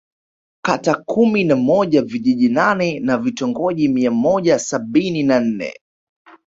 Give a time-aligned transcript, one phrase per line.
[0.65, 5.75] Kata kumi na moja vijiji nane na vitongoji mia moja sabini na nne